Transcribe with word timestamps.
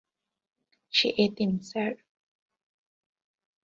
সে 0.93 1.07
এতিম, 1.17 1.51
স্যার। 1.61 1.91